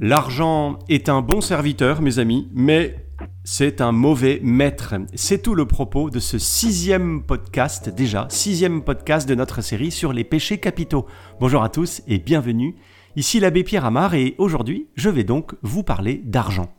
[0.00, 3.06] L'argent est un bon serviteur, mes amis, mais
[3.44, 4.94] c'est un mauvais maître.
[5.14, 10.12] C'est tout le propos de ce sixième podcast, déjà, sixième podcast de notre série sur
[10.12, 11.06] les péchés capitaux.
[11.40, 12.76] Bonjour à tous et bienvenue.
[13.16, 16.75] Ici l'abbé Pierre Amar et aujourd'hui, je vais donc vous parler d'argent.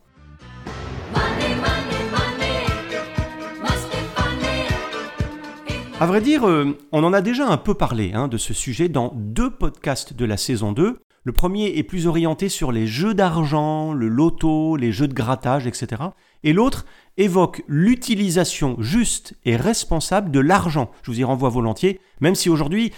[6.00, 8.88] À vrai dire, euh, on en a déjà un peu parlé hein, de ce sujet
[8.88, 11.00] dans deux podcasts de la saison 2.
[11.24, 15.66] Le premier est plus orienté sur les jeux d'argent, le loto, les jeux de grattage,
[15.66, 16.04] etc.
[16.44, 16.86] Et l'autre
[17.18, 20.92] évoque l'utilisation juste et responsable de l'argent.
[21.02, 22.94] Je vous y renvoie volontiers, même si aujourd'hui,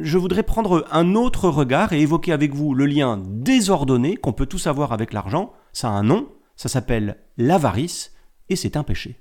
[0.00, 4.46] je voudrais prendre un autre regard et évoquer avec vous le lien désordonné qu'on peut
[4.46, 5.52] tous avoir avec l'argent.
[5.72, 8.12] Ça a un nom, ça s'appelle l'avarice,
[8.48, 9.16] et c'est un péché.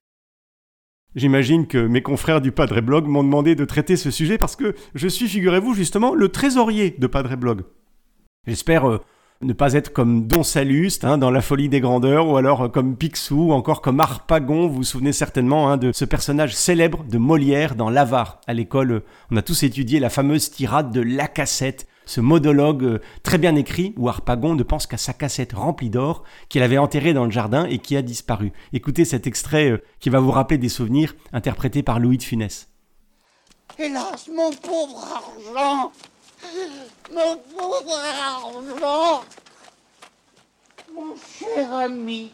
[1.16, 4.74] J'imagine que mes confrères du Padre Blog m'ont demandé de traiter ce sujet parce que
[4.96, 7.62] je suis, figurez-vous, justement, le trésorier de Padre Blog.
[8.48, 9.00] J'espère euh,
[9.42, 12.68] ne pas être comme Don Saluste hein, dans La folie des grandeurs, ou alors euh,
[12.68, 14.68] comme Picsou, ou encore comme Harpagon.
[14.68, 18.42] Vous vous souvenez certainement hein, de ce personnage célèbre de Molière dans L'Avare.
[18.48, 22.84] À l'école, euh, on a tous étudié la fameuse tirade de La Cassette, ce monologue
[22.84, 26.78] euh, très bien écrit où Harpagon ne pense qu'à sa cassette remplie d'or qu'il avait
[26.78, 28.52] enterrée dans le jardin et qui a disparu.
[28.74, 32.68] Écoutez cet extrait euh, qui va vous rappeler des souvenirs interprétés par Louis de Funès.
[33.80, 35.04] Hélas, mon pauvre
[35.56, 35.92] argent
[37.12, 39.24] Mon pauvre argent
[40.94, 42.32] Mon cher ami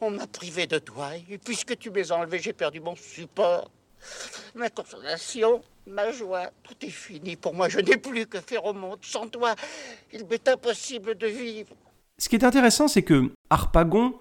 [0.00, 3.70] On m'a privé de toi, et puisque tu m'es enlevé, j'ai perdu mon support.
[4.54, 7.68] Ma consolation, ma joie, tout est fini pour moi.
[7.68, 8.98] Je n'ai plus que faire au monde.
[9.02, 9.54] Sans toi,
[10.12, 11.74] il m'est impossible de vivre.
[12.18, 14.14] Ce qui est intéressant, c'est que Harpagon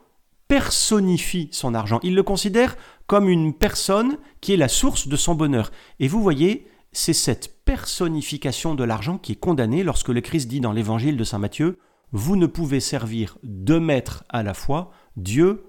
[0.48, 2.00] personnifie son argent.
[2.04, 5.72] Il le considère comme une personne qui est la source de son bonheur.
[6.00, 10.62] Et vous voyez, c'est cette personnification de l'argent qui est condamnée lorsque le Christ dit
[10.62, 11.80] dans l'évangile de Saint Matthieu
[12.12, 15.64] Vous ne pouvez servir deux maîtres à la fois, Dieu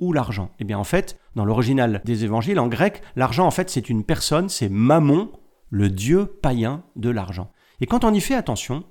[0.00, 3.70] ou l'argent Eh bien en fait, dans l'original des évangiles en grec, l'argent en fait
[3.70, 5.30] c'est une personne, c'est Mammon,
[5.70, 7.52] le dieu païen de l'argent.
[7.80, 8.84] Et quand on y fait attention,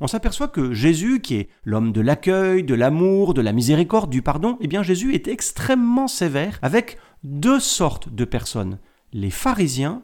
[0.00, 4.22] on s'aperçoit que Jésus, qui est l'homme de l'accueil, de l'amour, de la miséricorde, du
[4.22, 8.78] pardon, eh bien Jésus est extrêmement sévère avec deux sortes de personnes,
[9.12, 10.02] les pharisiens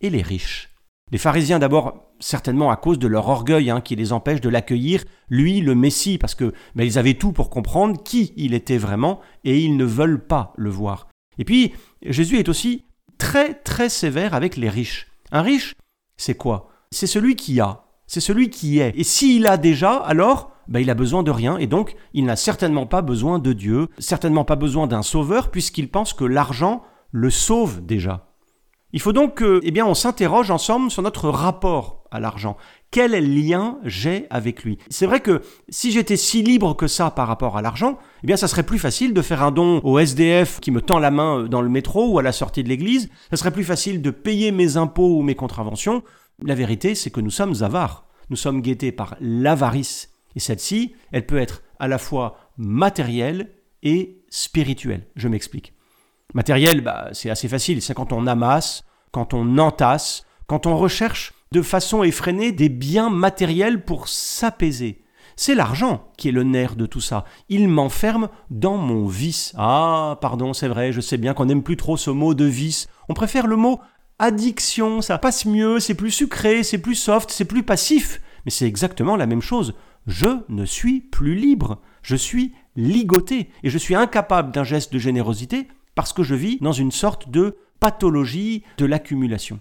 [0.00, 0.67] et les riches.
[1.10, 5.04] Les pharisiens d'abord certainement à cause de leur orgueil hein, qui les empêche de l'accueillir,
[5.28, 9.20] lui, le Messie, parce que ben, ils avaient tout pour comprendre qui il était vraiment,
[9.44, 11.08] et ils ne veulent pas le voir.
[11.38, 12.84] Et puis, Jésus est aussi
[13.16, 15.08] très très sévère avec les riches.
[15.32, 15.74] Un riche,
[16.16, 16.70] c'est quoi?
[16.90, 18.92] C'est celui qui a, c'est celui qui est.
[18.96, 22.36] Et s'il a déjà, alors, ben, il a besoin de rien, et donc il n'a
[22.36, 27.30] certainement pas besoin de Dieu, certainement pas besoin d'un sauveur, puisqu'il pense que l'argent le
[27.30, 28.27] sauve déjà.
[28.94, 32.56] Il faut donc que, eh bien, on s'interroge ensemble sur notre rapport à l'argent.
[32.90, 34.78] Quel lien j'ai avec lui?
[34.88, 38.38] C'est vrai que si j'étais si libre que ça par rapport à l'argent, eh bien,
[38.38, 41.44] ça serait plus facile de faire un don au SDF qui me tend la main
[41.44, 43.10] dans le métro ou à la sortie de l'église.
[43.28, 46.02] Ça serait plus facile de payer mes impôts ou mes contraventions.
[46.42, 48.06] La vérité, c'est que nous sommes avares.
[48.30, 50.14] Nous sommes guettés par l'avarice.
[50.34, 53.50] Et celle-ci, elle peut être à la fois matérielle
[53.82, 55.06] et spirituelle.
[55.14, 55.74] Je m'explique.
[56.34, 61.32] Matériel, bah, c'est assez facile, c'est quand on amasse, quand on entasse, quand on recherche
[61.52, 65.02] de façon effrénée des biens matériels pour s'apaiser.
[65.36, 67.24] C'est l'argent qui est le nerf de tout ça.
[67.48, 69.54] Il m'enferme dans mon vice.
[69.56, 72.88] Ah, pardon, c'est vrai, je sais bien qu'on n'aime plus trop ce mot de vice.
[73.08, 73.80] On préfère le mot
[74.18, 78.20] addiction, ça passe mieux, c'est plus sucré, c'est plus soft, c'est plus passif.
[78.44, 79.74] Mais c'est exactement la même chose.
[80.06, 81.80] Je ne suis plus libre.
[82.02, 86.58] Je suis ligoté et je suis incapable d'un geste de générosité parce que je vis
[86.60, 89.58] dans une sorte de pathologie de l'accumulation.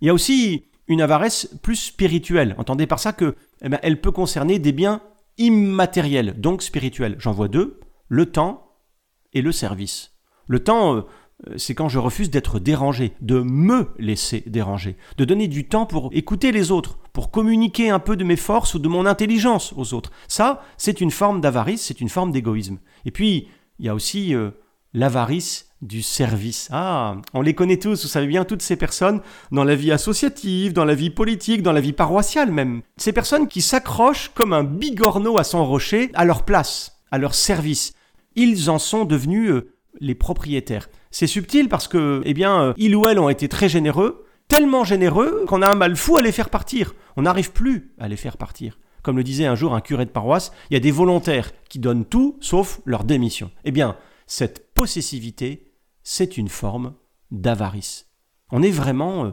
[0.00, 2.54] Il y a aussi une avarice plus spirituelle.
[2.56, 5.02] Entendez par ça que eh ben, elle peut concerner des biens
[5.36, 7.16] immatériels, donc spirituels.
[7.18, 8.78] J'en vois deux, le temps
[9.34, 10.12] et le service.
[10.46, 11.02] Le temps, euh,
[11.58, 16.08] c'est quand je refuse d'être dérangé, de me laisser déranger, de donner du temps pour
[16.14, 19.92] écouter les autres, pour communiquer un peu de mes forces ou de mon intelligence aux
[19.92, 20.12] autres.
[20.28, 22.78] Ça, c'est une forme d'avarice, c'est une forme d'égoïsme.
[23.04, 24.50] Et puis, il y a aussi euh,
[24.94, 26.68] l'avarice du service.
[26.72, 29.20] Ah, on les connaît tous, vous savez bien, toutes ces personnes
[29.52, 32.80] dans la vie associative, dans la vie politique, dans la vie paroissiale même.
[32.96, 37.34] Ces personnes qui s'accrochent comme un bigorneau à son rocher à leur place, à leur
[37.34, 37.92] service.
[38.36, 40.88] Ils en sont devenus euh, les propriétaires.
[41.10, 44.84] C'est subtil parce que, eh bien, euh, ils ou elles ont été très généreux, tellement
[44.84, 46.94] généreux qu'on a un mal fou à les faire partir.
[47.16, 48.78] On n'arrive plus à les faire partir.
[49.06, 51.78] Comme le disait un jour un curé de paroisse, il y a des volontaires qui
[51.78, 53.52] donnent tout sauf leur démission.
[53.64, 55.70] Eh bien, cette possessivité,
[56.02, 56.92] c'est une forme
[57.30, 58.08] d'avarice.
[58.50, 59.30] On est vraiment euh,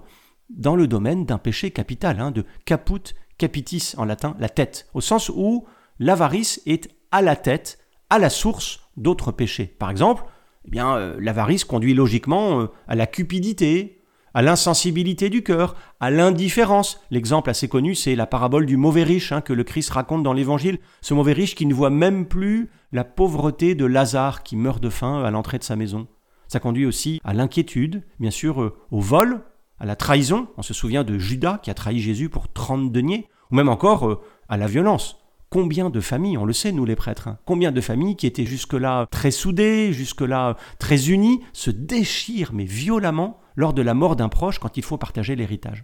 [0.51, 5.01] dans le domaine d'un péché capital, hein, de caput capitis en latin, la tête, au
[5.01, 5.65] sens où
[5.97, 7.79] l'avarice est à la tête,
[8.11, 9.65] à la source d'autres péchés.
[9.65, 10.23] Par exemple,
[10.65, 14.02] eh bien, euh, l'avarice conduit logiquement euh, à la cupidité,
[14.33, 16.99] à l'insensibilité du cœur, à l'indifférence.
[17.11, 20.33] L'exemple assez connu, c'est la parabole du mauvais riche hein, que le Christ raconte dans
[20.33, 20.79] l'Évangile.
[21.01, 24.89] Ce mauvais riche qui ne voit même plus la pauvreté de Lazare qui meurt de
[24.89, 26.07] faim à l'entrée de sa maison.
[26.47, 29.41] Ça conduit aussi à l'inquiétude, bien sûr, euh, au vol,
[29.79, 30.47] à la trahison.
[30.57, 34.07] On se souvient de Judas qui a trahi Jésus pour 30 deniers, ou même encore
[34.07, 35.19] euh, à la violence.
[35.49, 38.45] Combien de familles, on le sait nous les prêtres, hein, combien de familles qui étaient
[38.45, 44.29] jusque-là très soudées, jusque-là très unies, se déchirent mais violemment lors de la mort d'un
[44.29, 45.83] proche quand il faut partager l'héritage.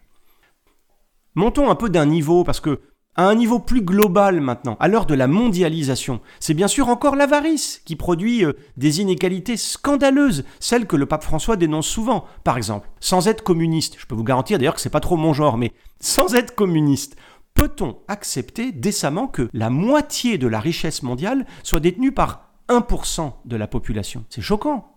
[1.35, 2.81] Montons un peu d'un niveau, parce que
[3.15, 7.17] à un niveau plus global maintenant, à l'heure de la mondialisation, c'est bien sûr encore
[7.17, 12.25] l'avarice qui produit euh, des inégalités scandaleuses, celles que le pape François dénonce souvent.
[12.45, 15.33] Par exemple, sans être communiste, je peux vous garantir d'ailleurs que c'est pas trop mon
[15.33, 17.17] genre, mais sans être communiste,
[17.55, 23.55] peut-on accepter décemment que la moitié de la richesse mondiale soit détenue par 1% de
[23.57, 24.23] la population?
[24.29, 24.88] C'est choquant.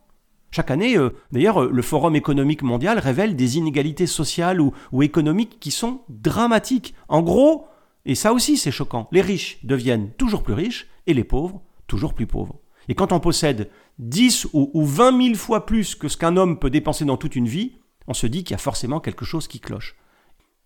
[0.53, 5.59] Chaque année, euh, d'ailleurs, euh, le Forum économique mondial révèle des inégalités sociales ou, économiques
[5.59, 6.95] qui sont dramatiques.
[7.09, 7.67] En gros,
[8.05, 12.15] et ça aussi c'est choquant, les riches deviennent toujours plus riches et les pauvres toujours
[12.15, 12.61] plus pauvres.
[12.89, 16.59] Et quand on possède 10 ou, ou 20 000 fois plus que ce qu'un homme
[16.59, 19.49] peut dépenser dans toute une vie, on se dit qu'il y a forcément quelque chose
[19.49, 19.97] qui cloche.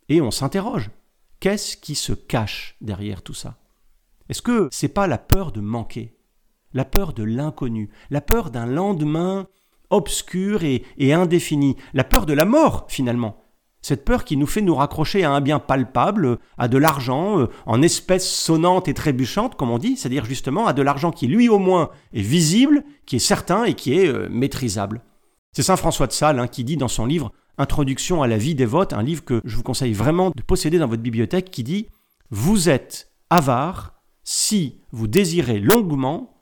[0.08, 0.90] Et on s'interroge.
[1.38, 3.58] Qu'est-ce qui se cache derrière tout ça?
[4.28, 6.16] Est-ce que c'est pas la peur de manquer,
[6.72, 9.46] la peur de l'inconnu, la peur d'un lendemain
[9.90, 13.42] obscur et, indéfini, la peur de la mort finalement.
[13.82, 17.46] Cette peur qui nous fait nous raccrocher à un bien palpable, à de l'argent, euh,
[17.66, 21.48] en espèces sonnantes et trébuchantes, comme on dit, c'est-à-dire justement à de l'argent qui lui
[21.48, 25.02] au moins est visible, qui est certain et qui est euh, maîtrisable.
[25.52, 28.54] C'est Saint François de Sales hein, qui dit dans son livre Introduction à la vie
[28.54, 31.86] dévote, un livre que je vous conseille vraiment de posséder dans votre bibliothèque, qui dit
[32.30, 33.94] Vous êtes avare
[34.24, 36.34] si vous désirez longuement,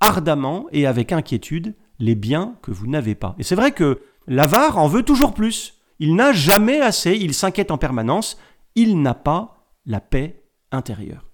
[0.00, 3.36] ardemment et avec inquiétude les biens que vous n'avez pas.
[3.38, 5.78] Et c'est vrai que l'avare en veut toujours plus.
[6.00, 8.38] Il n'a jamais assez, il s'inquiète en permanence,
[8.74, 11.24] il n'a pas la paix intérieure.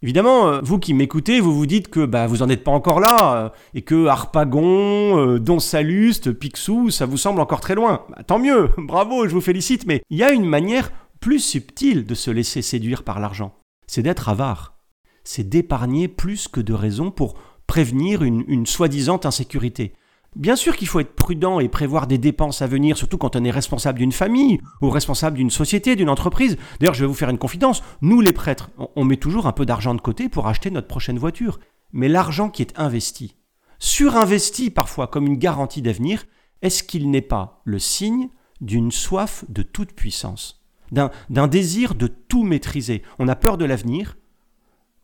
[0.00, 3.00] Évidemment, euh, vous qui m'écoutez, vous vous dites que bah, vous n'en êtes pas encore
[3.00, 8.06] là, euh, et que Harpagon, euh, Don Saluste, Picsou, ça vous semble encore très loin.
[8.08, 12.06] Bah, tant mieux, bravo, je vous félicite, mais il y a une manière plus subtile
[12.06, 13.52] de se laisser séduire par l'argent.
[13.86, 14.78] C'est d'être avare.
[15.24, 17.34] C'est d'épargner plus que de raison pour
[17.68, 19.92] prévenir une, soi-disant insécurité.
[20.34, 23.44] Bien sûr qu'il faut être prudent et prévoir des dépenses à venir, surtout quand on
[23.44, 26.56] est responsable d'une famille ou responsable d'une société, d'une entreprise.
[26.80, 27.82] D'ailleurs, je vais vous faire une confidence.
[28.00, 31.18] Nous, les prêtres, on met toujours un peu d'argent de côté pour acheter notre prochaine
[31.18, 31.60] voiture.
[31.92, 33.36] Mais l'argent qui est investi,
[33.78, 36.24] surinvesti parfois comme une garantie d'avenir,
[36.62, 38.28] est-ce qu'il n'est pas le signe
[38.60, 43.02] d'une soif de toute puissance, d'un désir de tout maîtriser?
[43.18, 44.16] On a peur de l'avenir,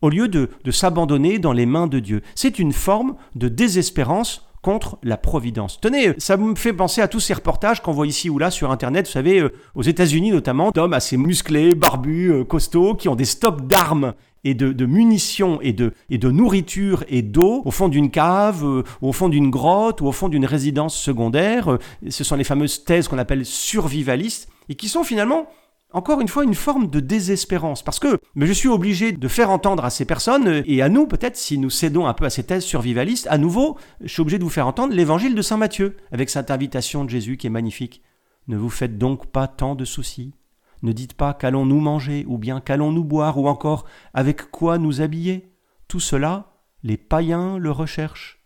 [0.04, 2.20] au lieu de, s'abandonner dans les mains de Dieu.
[2.34, 5.80] C'est une forme de désespérance contre la providence.
[5.80, 8.70] Tenez, ça me fait penser à tous ces reportages qu'on voit ici ou là sur
[8.70, 13.14] Internet, vous savez, euh, aux États-Unis notamment, d'hommes assez musclés, barbus, euh, costauds, qui ont
[13.14, 14.12] des stocks d'armes
[14.44, 18.82] et de, munitions et de, et de nourriture et d'eau au fond d'une cave, euh,
[19.00, 21.78] au fond d'une grotte ou au fond d'une résidence secondaire.
[22.10, 25.46] Ce sont les fameuses thèses qu'on appelle survivalistes et qui sont finalement
[25.94, 29.50] encore une fois une forme de désespérance, parce que mais je suis obligé de faire
[29.50, 32.44] entendre à ces personnes, et à nous peut-être, si nous cédons un peu à ces
[32.44, 35.96] thèses survivalistes, à nouveau, je suis obligé de vous faire entendre l'évangile de Saint Matthieu,
[36.10, 38.02] avec cette invitation de Jésus qui est magnifique.
[38.48, 40.34] Ne vous faites donc pas tant de soucis.
[40.82, 45.52] Ne dites pas qu'allons-nous manger, ou bien qu'allons-nous boire, ou encore avec quoi nous habiller.
[45.86, 48.44] Tout cela, les païens le recherchent.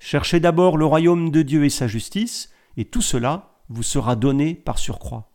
[0.00, 4.54] Cherchez d'abord le royaume de Dieu et sa justice, et tout cela vous sera donné
[4.54, 5.29] par surcroît.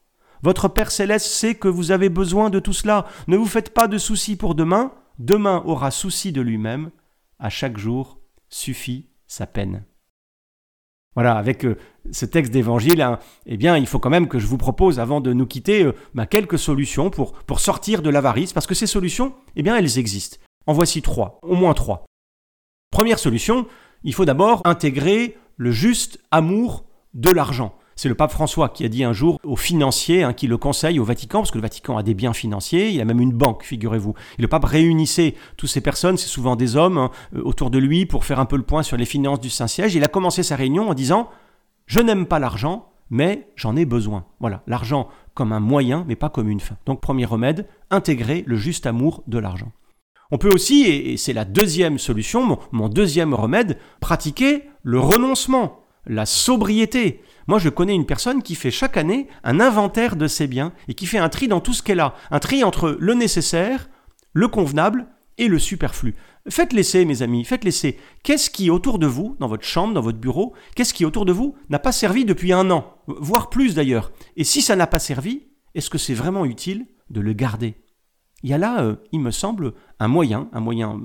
[0.46, 3.08] Votre Père céleste sait que vous avez besoin de tout cela.
[3.28, 4.92] Ne vous faites pas de soucis pour demain.
[5.18, 6.92] Demain aura souci de lui-même.
[7.40, 9.86] À chaque jour suffit sa peine.
[11.16, 11.80] Voilà, avec euh,
[12.12, 15.20] ce texte d'évangile, hein, eh bien, il faut quand même que je vous propose, avant
[15.20, 18.86] de nous quitter, euh, bah, quelques solutions pour, pour sortir de l'avarice, parce que ces
[18.86, 20.38] solutions, eh bien, elles existent.
[20.68, 22.06] En voici trois, au moins trois.
[22.92, 23.66] Première solution,
[24.04, 26.86] il faut d'abord intégrer le juste amour
[27.16, 27.76] de l'argent.
[27.96, 31.00] C'est le pape François qui a dit un jour aux financiers hein, qui le conseillent
[31.00, 33.64] au Vatican, parce que le Vatican a des biens financiers, il a même une banque,
[33.64, 34.14] figurez-vous.
[34.38, 37.78] Et le pape réunissait toutes ces personnes, c'est souvent des hommes, hein, euh, autour de
[37.78, 39.96] lui pour faire un peu le point sur les finances du Saint-Siège.
[39.96, 41.30] Il a commencé sa réunion en disant
[41.86, 44.26] Je n'aime pas l'argent, mais j'en ai besoin.
[44.40, 46.78] Voilà, l'argent comme un moyen, mais pas comme une fin.
[46.86, 49.72] Donc, premier remède, intégrer le juste amour de l'argent.
[50.32, 56.26] On peut aussi, et c'est la deuxième solution, mon, deuxième remède, pratiquer le renoncement, la
[56.26, 57.22] sobriété.
[57.48, 60.96] Moi, je connais une personne qui fait chaque année un inventaire de ses biens et
[60.96, 62.16] qui fait un tri dans tout ce qu'elle a.
[62.32, 63.90] Un tri entre le nécessaire,
[64.34, 66.16] le convenable et le superflu.
[66.50, 67.98] Faites l'essai, mes amis, faites l'essai.
[68.24, 71.34] Qu'est-ce qui, autour de vous, dans votre chambre, dans votre bureau, qu'est-ce qui, autour de
[71.34, 74.12] vous, n'a pas servi depuis un an, voire plus d'ailleurs?
[74.38, 77.76] Et si ça n'a pas servi, est-ce que c'est vraiment utile de le garder?
[78.44, 81.02] Il y a là, euh, il me semble, un moyen, un moyen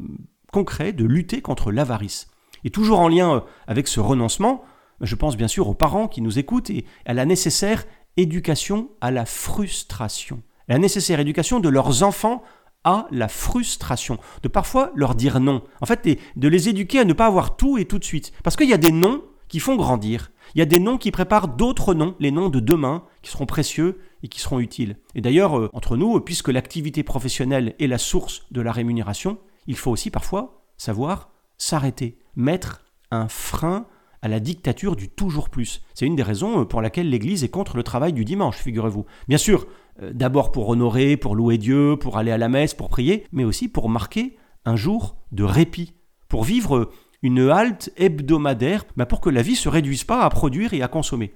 [0.53, 2.29] concret de lutter contre l'avarice.
[2.65, 4.63] Et toujours en lien euh, avec ce renoncement,
[5.01, 7.85] je pense bien sûr aux parents qui nous écoutent et à la nécessaire
[8.17, 10.43] éducation à la frustration.
[10.69, 12.43] La nécessaire éducation de leurs enfants
[12.85, 15.63] à la frustration, de parfois leur dire non.
[15.81, 18.33] En fait, de les éduquer à ne pas avoir tout et tout de suite.
[18.43, 20.31] Parce qu'il y a des noms qui font grandir.
[20.55, 23.47] Il y a des noms qui préparent d'autres noms, les noms de demain, qui seront
[23.47, 24.97] précieux et qui seront utiles.
[25.15, 29.77] Et d'ailleurs, euh, entre nous, puisque l'activité professionnelle est la source de la rémunération, il
[29.77, 33.87] faut aussi parfois savoir s'arrêter, mettre un frein
[34.23, 35.83] à la dictature du toujours plus.
[35.95, 39.07] C'est une des raisons euh, pour laquelle l'Église est contre le travail du dimanche, figurez-vous.
[39.29, 39.67] Bien sûr,
[40.03, 43.45] euh, d'abord pour honorer, pour louer Dieu, pour aller à la messe, pour prier, mais
[43.45, 45.95] aussi pour marquer un jour de répit,
[46.29, 46.91] pour vivre
[47.23, 50.89] une halte hebdomadaire, bah, pour que la vie se réduise pas à produire et à
[50.89, 51.35] consommer.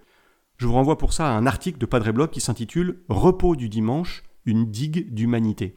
[0.57, 3.69] Je vous renvoie pour ça à un article de Padre Bloc qui s'intitule Repos du
[3.69, 5.75] dimanche, une digue d'humanité.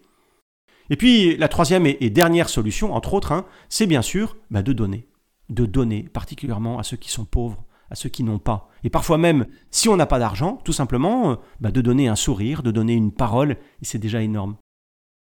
[0.89, 4.73] Et puis la troisième et dernière solution, entre autres, hein, c'est bien sûr bah, de
[4.73, 5.06] donner.
[5.49, 8.69] De donner, particulièrement à ceux qui sont pauvres, à ceux qui n'ont pas.
[8.83, 12.15] Et parfois même, si on n'a pas d'argent, tout simplement, euh, bah, de donner un
[12.15, 14.57] sourire, de donner une parole, c'est déjà énorme.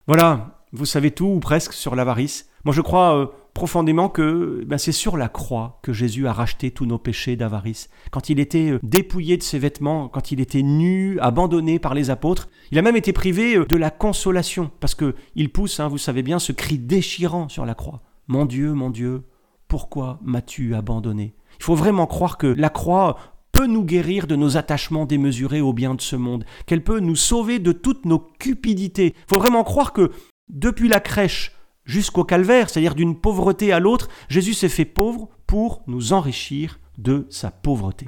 [0.08, 2.50] Voilà, vous savez tout ou presque sur l'avarice.
[2.64, 6.72] Moi je crois euh, profondément que ben, c'est sur la croix que Jésus a racheté
[6.72, 7.90] tous nos péchés d'avarice.
[8.12, 12.10] Quand il était euh, dépouillé de ses vêtements, quand il était nu, abandonné par les
[12.10, 15.98] apôtres, il a même été privé de la consolation, parce que il pousse, hein, vous
[15.98, 18.02] savez bien, ce cri déchirant sur la croix.
[18.28, 19.24] Mon Dieu, mon Dieu,
[19.68, 21.36] pourquoi m'as-tu abandonné?
[21.60, 23.18] Il faut vraiment croire que la croix
[23.52, 27.16] peut nous guérir de nos attachements démesurés au bien de ce monde, qu'elle peut nous
[27.16, 29.16] sauver de toutes nos cupidités.
[29.18, 30.12] Il faut vraiment croire que
[30.48, 35.82] depuis la crèche jusqu'au calvaire, c'est-à-dire d'une pauvreté à l'autre, Jésus s'est fait pauvre pour
[35.88, 38.08] nous enrichir de sa pauvreté.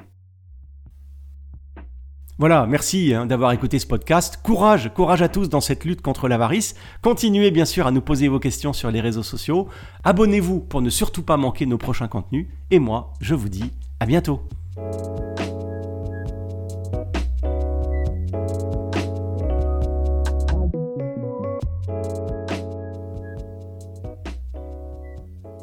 [2.40, 4.40] Voilà, merci hein, d'avoir écouté ce podcast.
[4.42, 6.74] Courage, courage à tous dans cette lutte contre l'avarice.
[7.02, 9.68] Continuez bien sûr à nous poser vos questions sur les réseaux sociaux.
[10.06, 12.48] Abonnez-vous pour ne surtout pas manquer nos prochains contenus.
[12.72, 14.42] Et moi, je vous dis à bientôt.